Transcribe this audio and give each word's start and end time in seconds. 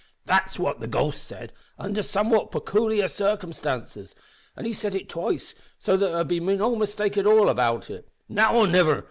"That's 0.25 0.57
what 0.57 0.79
the 0.79 0.87
ghost 0.87 1.23
said, 1.23 1.53
under 1.77 2.01
somewhat 2.01 2.49
pecooliar 2.49 3.07
circumstances; 3.07 4.15
an' 4.57 4.65
he 4.65 4.73
said 4.73 4.95
it 4.95 5.07
twice 5.09 5.53
so 5.77 5.95
that 5.95 6.07
there 6.07 6.17
might 6.17 6.23
be 6.23 6.39
no 6.39 6.75
mistake 6.75 7.19
at 7.19 7.27
all 7.27 7.49
about 7.49 7.87
it. 7.91 8.09
`Now 8.27 8.51
or 8.55 8.65
niver! 8.65 8.99